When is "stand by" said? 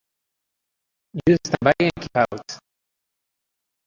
1.45-1.73